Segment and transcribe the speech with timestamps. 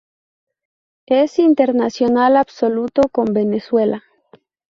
[1.05, 4.03] Es internacional absoluto con Venezuela.